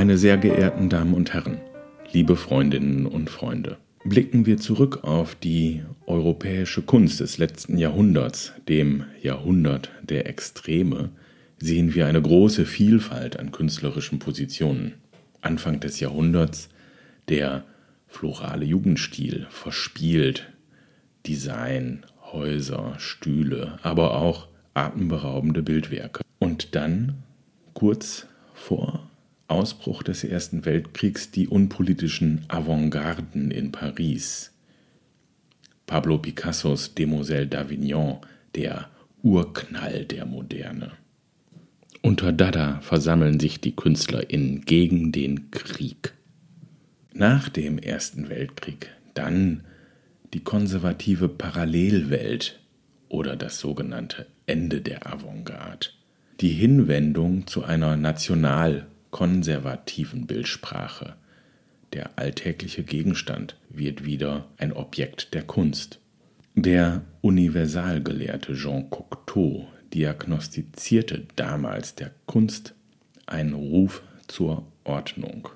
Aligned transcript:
Meine 0.00 0.16
sehr 0.16 0.38
geehrten 0.38 0.88
Damen 0.88 1.12
und 1.12 1.34
Herren, 1.34 1.58
liebe 2.10 2.34
Freundinnen 2.34 3.04
und 3.04 3.28
Freunde, 3.28 3.76
blicken 4.02 4.46
wir 4.46 4.56
zurück 4.56 5.04
auf 5.04 5.34
die 5.34 5.82
europäische 6.06 6.80
Kunst 6.80 7.20
des 7.20 7.36
letzten 7.36 7.76
Jahrhunderts, 7.76 8.54
dem 8.66 9.04
Jahrhundert 9.20 9.90
der 10.00 10.26
Extreme, 10.26 11.10
sehen 11.58 11.94
wir 11.94 12.06
eine 12.06 12.22
große 12.22 12.64
Vielfalt 12.64 13.38
an 13.38 13.52
künstlerischen 13.52 14.18
Positionen. 14.18 14.94
Anfang 15.42 15.80
des 15.80 16.00
Jahrhunderts 16.00 16.70
der 17.28 17.64
florale 18.08 18.64
Jugendstil, 18.64 19.48
verspielt, 19.50 20.50
Design, 21.26 22.06
Häuser, 22.32 22.94
Stühle, 22.96 23.78
aber 23.82 24.16
auch 24.16 24.48
atemberaubende 24.72 25.62
Bildwerke. 25.62 26.22
Und 26.38 26.74
dann, 26.74 27.16
kurz 27.74 28.26
vor 28.54 28.99
Ausbruch 29.50 30.02
des 30.02 30.24
Ersten 30.24 30.64
Weltkriegs, 30.64 31.30
die 31.30 31.48
unpolitischen 31.48 32.44
Avantgarden 32.48 33.50
in 33.50 33.72
Paris. 33.72 34.52
Pablo 35.86 36.18
Picassos 36.18 36.94
Demoiselle 36.94 37.46
d'Avignon, 37.46 38.18
der 38.54 38.88
Urknall 39.22 40.04
der 40.04 40.24
Moderne. 40.24 40.92
Unter 42.02 42.32
Dada 42.32 42.80
versammeln 42.80 43.40
sich 43.40 43.60
die 43.60 43.74
KünstlerInnen 43.74 44.62
gegen 44.64 45.12
den 45.12 45.50
Krieg. 45.50 46.14
Nach 47.12 47.48
dem 47.48 47.78
Ersten 47.78 48.28
Weltkrieg 48.28 48.90
dann 49.14 49.64
die 50.32 50.40
konservative 50.40 51.28
Parallelwelt 51.28 52.60
oder 53.08 53.36
das 53.36 53.58
sogenannte 53.58 54.26
Ende 54.46 54.80
der 54.80 55.12
Avantgarde. 55.12 55.88
Die 56.40 56.52
Hinwendung 56.52 57.46
zu 57.46 57.64
einer 57.64 57.96
national 57.96 58.86
konservativen 59.10 60.26
Bildsprache. 60.26 61.16
Der 61.92 62.18
alltägliche 62.18 62.82
Gegenstand 62.84 63.56
wird 63.68 64.04
wieder 64.04 64.46
ein 64.56 64.72
Objekt 64.72 65.34
der 65.34 65.42
Kunst. 65.42 65.98
Der 66.54 67.02
Universalgelehrte 67.20 68.54
Jean 68.54 68.90
Cocteau 68.90 69.68
diagnostizierte 69.92 71.26
damals 71.36 71.94
der 71.94 72.12
Kunst 72.26 72.74
einen 73.26 73.54
Ruf 73.54 74.02
zur 74.28 74.66
Ordnung. 74.84 75.48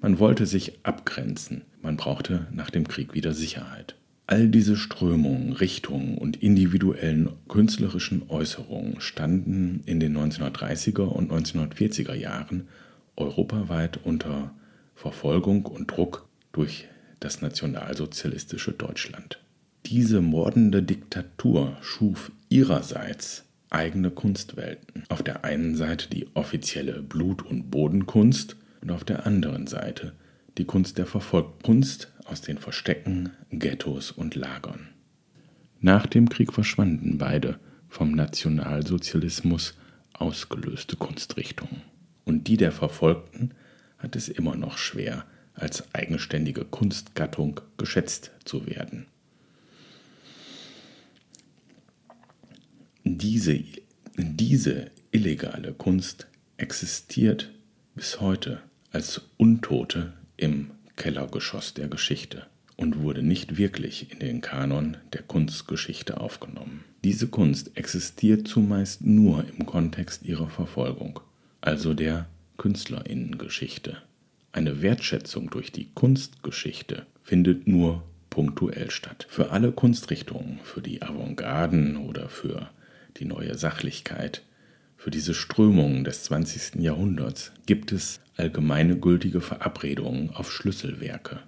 Man 0.00 0.18
wollte 0.18 0.46
sich 0.46 0.78
abgrenzen, 0.84 1.62
man 1.82 1.96
brauchte 1.96 2.46
nach 2.52 2.70
dem 2.70 2.86
Krieg 2.86 3.14
wieder 3.14 3.32
Sicherheit. 3.32 3.96
All 4.30 4.50
diese 4.50 4.76
Strömungen, 4.76 5.54
Richtungen 5.54 6.18
und 6.18 6.36
individuellen 6.42 7.30
künstlerischen 7.48 8.28
Äußerungen 8.28 9.00
standen 9.00 9.82
in 9.86 10.00
den 10.00 10.14
1930er 10.14 11.04
und 11.04 11.32
1940er 11.32 12.12
Jahren 12.12 12.68
europaweit 13.16 13.98
unter 14.04 14.54
Verfolgung 14.94 15.64
und 15.64 15.86
Druck 15.90 16.28
durch 16.52 16.88
das 17.20 17.40
nationalsozialistische 17.40 18.72
Deutschland. 18.72 19.40
Diese 19.86 20.20
mordende 20.20 20.82
Diktatur 20.82 21.78
schuf 21.80 22.30
ihrerseits 22.50 23.46
eigene 23.70 24.10
Kunstwelten. 24.10 25.04
Auf 25.08 25.22
der 25.22 25.44
einen 25.44 25.74
Seite 25.74 26.10
die 26.10 26.26
offizielle 26.34 27.00
Blut- 27.00 27.46
und 27.46 27.70
Bodenkunst 27.70 28.56
und 28.82 28.90
auf 28.90 29.04
der 29.04 29.24
anderen 29.24 29.66
Seite 29.66 30.12
die 30.58 30.66
Kunst 30.66 30.98
der 30.98 31.06
verfolgten 31.06 31.62
Kunst 31.62 32.12
aus 32.28 32.42
den 32.42 32.58
Verstecken, 32.58 33.30
Ghettos 33.50 34.10
und 34.10 34.34
Lagern. 34.34 34.88
Nach 35.80 36.06
dem 36.06 36.28
Krieg 36.28 36.52
verschwanden 36.52 37.18
beide 37.18 37.58
vom 37.88 38.12
Nationalsozialismus 38.12 39.74
ausgelöste 40.12 40.96
Kunstrichtungen. 40.96 41.82
Und 42.24 42.48
die 42.48 42.56
der 42.56 42.72
Verfolgten 42.72 43.52
hat 43.96 44.16
es 44.16 44.28
immer 44.28 44.56
noch 44.56 44.76
schwer, 44.76 45.24
als 45.54 45.94
eigenständige 45.94 46.64
Kunstgattung 46.64 47.60
geschätzt 47.78 48.32
zu 48.44 48.66
werden. 48.66 49.06
Diese, 53.04 53.64
diese 54.16 54.90
illegale 55.10 55.72
Kunst 55.72 56.26
existiert 56.58 57.50
bis 57.94 58.20
heute 58.20 58.60
als 58.92 59.22
Untote 59.36 60.12
im 60.36 60.70
Kellergeschoss 60.98 61.72
der 61.72 61.88
Geschichte 61.88 62.46
und 62.76 63.00
wurde 63.00 63.22
nicht 63.22 63.56
wirklich 63.56 64.12
in 64.12 64.18
den 64.18 64.40
Kanon 64.40 64.98
der 65.14 65.22
Kunstgeschichte 65.22 66.20
aufgenommen. 66.20 66.84
Diese 67.04 67.28
Kunst 67.28 67.76
existiert 67.76 68.46
zumeist 68.46 69.00
nur 69.02 69.44
im 69.56 69.64
Kontext 69.64 70.24
ihrer 70.24 70.50
Verfolgung, 70.50 71.20
also 71.60 71.94
der 71.94 72.26
Künstlerinnengeschichte. 72.58 73.98
Eine 74.52 74.82
Wertschätzung 74.82 75.50
durch 75.50 75.72
die 75.72 75.88
Kunstgeschichte 75.94 77.06
findet 77.22 77.66
nur 77.68 78.02
punktuell 78.28 78.90
statt. 78.90 79.26
Für 79.30 79.50
alle 79.50 79.72
Kunstrichtungen, 79.72 80.58
für 80.62 80.82
die 80.82 81.02
Avantgarden 81.02 81.96
oder 81.96 82.28
für 82.28 82.70
die 83.16 83.24
neue 83.24 83.56
Sachlichkeit, 83.56 84.42
für 84.98 85.10
diese 85.10 85.32
Strömungen 85.32 86.04
des 86.04 86.24
20. 86.24 86.82
Jahrhunderts 86.82 87.52
gibt 87.66 87.92
es 87.92 88.20
allgemeine 88.36 88.98
gültige 88.98 89.40
Verabredungen 89.40 90.30
auf 90.30 90.52
Schlüsselwerke. 90.52 91.38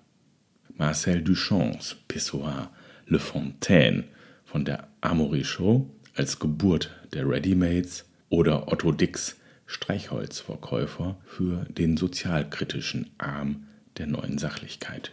Marcel 0.76 1.20
Duchamps 1.20 1.96
Pissoir 2.08 2.70
Le 3.06 3.18
Fontaine 3.18 4.04
von 4.44 4.64
der 4.64 4.88
Amory 5.00 5.44
Show 5.44 5.90
als 6.14 6.38
Geburt 6.38 6.90
der 7.12 7.28
Readymates 7.28 8.08
oder 8.28 8.72
Otto 8.72 8.92
Dix 8.92 9.36
Streichholzverkäufer 9.66 11.16
für 11.24 11.64
den 11.68 11.96
sozialkritischen 11.96 13.10
Arm 13.18 13.66
der 13.98 14.06
neuen 14.06 14.38
Sachlichkeit. 14.38 15.12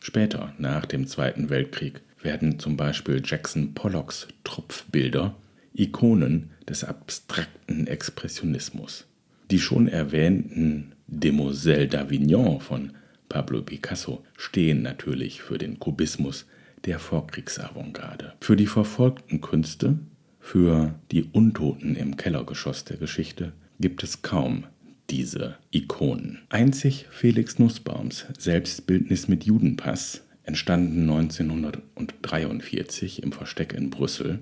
Später, 0.00 0.54
nach 0.58 0.86
dem 0.86 1.06
Zweiten 1.06 1.50
Weltkrieg, 1.50 2.00
werden 2.20 2.58
zum 2.58 2.76
Beispiel 2.76 3.22
Jackson 3.24 3.74
Pollocks 3.74 4.28
Tropfbilder 4.44 5.36
Ikonen 5.74 6.50
des 6.68 6.84
abstrakten 6.84 7.86
Expressionismus. 7.86 9.06
Die 9.50 9.58
schon 9.58 9.88
erwähnten 9.88 10.92
Demoiselle 11.06 11.88
d'Avignon 11.88 12.60
von 12.60 12.92
Pablo 13.28 13.62
Picasso 13.62 14.24
stehen 14.36 14.82
natürlich 14.82 15.42
für 15.42 15.58
den 15.58 15.78
Kubismus 15.78 16.46
der 16.84 16.98
Vorkriegsavantgarde. 16.98 18.34
Für 18.40 18.56
die 18.56 18.66
verfolgten 18.66 19.40
Künste, 19.40 19.98
für 20.40 20.94
die 21.10 21.24
Untoten 21.24 21.96
im 21.96 22.16
Kellergeschoss 22.16 22.84
der 22.84 22.96
Geschichte 22.96 23.52
gibt 23.78 24.02
es 24.02 24.22
kaum 24.22 24.64
diese 25.10 25.56
Ikonen. 25.70 26.38
Einzig 26.48 27.06
Felix 27.10 27.58
Nussbaums 27.58 28.26
Selbstbildnis 28.38 29.28
mit 29.28 29.44
Judenpass, 29.44 30.22
entstanden 30.44 31.02
1943 31.10 33.22
im 33.22 33.32
Versteck 33.32 33.72
in 33.72 33.90
Brüssel, 33.90 34.40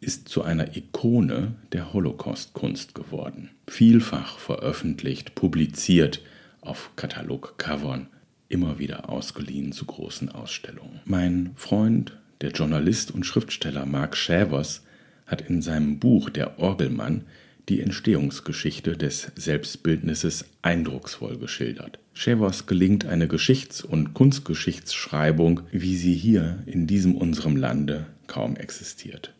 ist 0.00 0.28
zu 0.28 0.42
einer 0.42 0.76
Ikone 0.76 1.54
der 1.72 1.92
Holocaust-Kunst 1.92 2.94
geworden. 2.94 3.50
Vielfach 3.66 4.38
veröffentlicht, 4.38 5.34
publiziert, 5.34 6.22
auf 6.60 6.90
Katalogcovern, 6.96 8.08
immer 8.48 8.78
wieder 8.78 9.08
ausgeliehen 9.08 9.72
zu 9.72 9.86
großen 9.86 10.28
Ausstellungen. 10.28 11.00
Mein 11.04 11.52
Freund, 11.56 12.16
der 12.40 12.50
Journalist 12.50 13.10
und 13.10 13.24
Schriftsteller 13.24 13.86
Mark 13.86 14.16
Schävers, 14.16 14.84
hat 15.26 15.40
in 15.40 15.62
seinem 15.62 15.98
Buch 15.98 16.30
Der 16.30 16.58
Orgelmann 16.58 17.24
die 17.68 17.80
Entstehungsgeschichte 17.80 18.96
des 18.96 19.32
Selbstbildnisses 19.34 20.44
eindrucksvoll 20.62 21.36
geschildert. 21.36 21.98
Schävers 22.14 22.66
gelingt 22.66 23.06
eine 23.06 23.26
Geschichts- 23.26 23.82
und 23.82 24.14
Kunstgeschichtsschreibung, 24.14 25.62
wie 25.72 25.96
sie 25.96 26.14
hier 26.14 26.62
in 26.66 26.86
diesem 26.86 27.16
unserem 27.16 27.56
Lande 27.56 28.06
kaum 28.28 28.54
existiert 28.54 29.35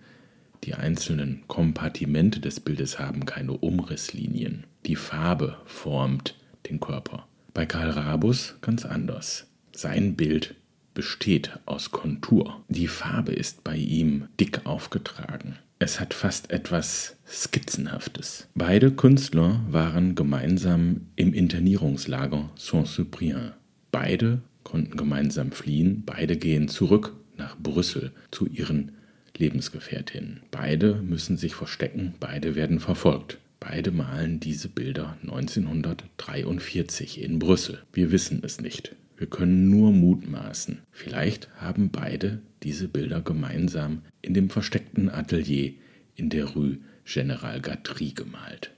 die 0.63 0.73
einzelnen 0.73 1.43
Kompartimente 1.45 2.39
des 2.39 2.59
Bildes 2.59 2.97
haben 2.97 3.27
keine 3.27 3.51
Umrisslinien. 3.51 4.63
Die 4.87 4.95
Farbe 4.95 5.57
formt 5.65 6.33
den 6.67 6.79
Körper. 6.79 7.27
Bei 7.53 7.67
Karl 7.67 7.91
Rabus 7.91 8.55
ganz 8.61 8.87
anders. 8.87 9.45
Sein 9.71 10.15
Bild 10.15 10.55
besteht 10.97 11.59
aus 11.67 11.91
Kontur. 11.91 12.63
Die 12.69 12.87
Farbe 12.87 13.31
ist 13.31 13.63
bei 13.63 13.77
ihm 13.77 14.29
dick 14.39 14.65
aufgetragen. 14.65 15.59
Es 15.77 15.99
hat 15.99 16.15
fast 16.15 16.49
etwas 16.49 17.17
Skizzenhaftes. 17.27 18.47
Beide 18.55 18.89
Künstler 18.89 19.61
waren 19.69 20.15
gemeinsam 20.15 21.01
im 21.15 21.35
Internierungslager 21.35 22.49
Saint-Cyprien. 22.55 23.51
Beide 23.91 24.41
konnten 24.63 24.97
gemeinsam 24.97 25.51
fliehen. 25.51 26.01
Beide 26.03 26.35
gehen 26.35 26.67
zurück 26.67 27.13
nach 27.37 27.55
Brüssel 27.59 28.11
zu 28.31 28.47
ihren 28.47 28.93
Lebensgefährtinnen. 29.37 30.41
Beide 30.49 30.95
müssen 30.95 31.37
sich 31.37 31.53
verstecken, 31.53 32.15
beide 32.19 32.55
werden 32.55 32.79
verfolgt. 32.79 33.37
Beide 33.59 33.91
malen 33.91 34.39
diese 34.39 34.67
Bilder 34.67 35.15
1943 35.21 37.21
in 37.21 37.37
Brüssel. 37.37 37.83
Wir 37.93 38.11
wissen 38.11 38.41
es 38.43 38.59
nicht. 38.59 38.95
Wir 39.17 39.27
können 39.27 39.69
nur 39.69 39.91
mutmaßen. 39.91 40.79
Vielleicht 40.91 41.49
haben 41.57 41.89
beide 41.89 42.41
diese 42.63 42.87
Bilder 42.87 43.21
gemeinsam 43.21 44.03
in 44.21 44.35
dem 44.35 44.49
versteckten 44.49 45.09
Atelier 45.09 45.73
in 46.15 46.29
der 46.29 46.45
Rue 46.45 46.77
General 47.03 47.59
Gatry 47.59 48.11
gemalt. 48.11 48.71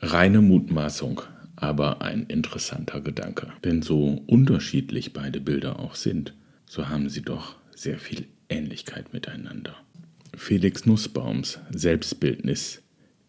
Reine 0.00 0.40
Mutmaßung, 0.40 1.20
aber 1.56 2.02
ein 2.02 2.24
interessanter 2.26 3.00
Gedanke. 3.00 3.48
Denn 3.64 3.82
so 3.82 4.22
unterschiedlich 4.26 5.12
beide 5.12 5.40
Bilder 5.40 5.78
auch 5.80 5.96
sind, 5.96 6.34
so 6.66 6.88
haben 6.88 7.08
sie 7.08 7.22
doch 7.22 7.56
sehr 7.74 7.98
viel 7.98 8.26
Ähnlichkeit 8.48 9.12
miteinander. 9.12 9.76
Felix 10.34 10.86
Nussbaums 10.86 11.58
Selbstbildnis 11.70 12.82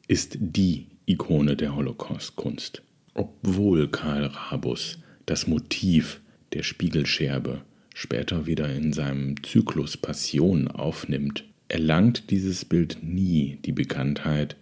ist 0.08 0.38
die 0.40 0.88
Ikone 1.06 1.56
der 1.56 1.76
Holocaust-Kunst. 1.76 2.84
Obwohl 3.14 3.90
Karl 3.90 4.26
Rabus 4.26 5.00
das 5.26 5.48
Motiv 5.48 6.22
der 6.54 6.64
Spiegelscherbe 6.64 7.62
später 7.94 8.46
wieder 8.46 8.74
in 8.74 8.94
seinem 8.94 9.42
Zyklus 9.44 9.98
Passion 9.98 10.68
aufnimmt, 10.68 11.44
erlangt 11.68 12.30
dieses 12.32 12.66
Bild 12.66 13.00
nie 13.02 13.60
die 13.66 13.72
Bekanntheit, 13.72 14.56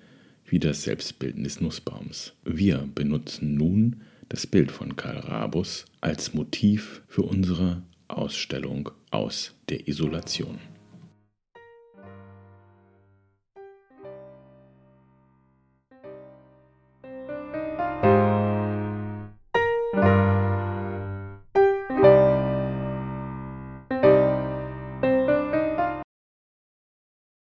wie 0.46 0.60
das 0.60 0.84
Selbstbildnis 0.84 1.62
Nussbaums. 1.62 2.34
Wir 2.44 2.90
benutzen 2.96 3.56
nun 3.56 3.98
das 4.30 4.48
Bild 4.48 4.72
von 4.72 4.96
Karl 4.96 5.20
Rabus 5.20 5.86
als 6.02 6.34
Motiv 6.34 7.02
für 7.08 7.24
unsere 7.24 7.84
Ausstellung 8.08 8.90
aus 9.12 9.54
der 9.70 9.88
Isolation. 9.88 10.60